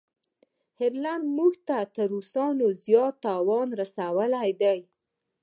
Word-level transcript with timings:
انګلینډ 0.83 1.23
موږ 1.37 1.53
ته 1.67 1.77
تر 1.95 2.05
روسانو 2.13 2.65
زیات 2.83 3.15
تاوان 3.25 3.67
رسولی 3.81 4.49
دی. 4.61 4.79